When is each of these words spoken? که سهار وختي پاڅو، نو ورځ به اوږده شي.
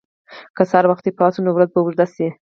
که 0.55 0.63
سهار 0.69 0.85
وختي 0.91 1.11
پاڅو، 1.19 1.39
نو 1.45 1.51
ورځ 1.53 1.69
به 1.73 1.79
اوږده 1.81 2.05
شي. 2.13 2.27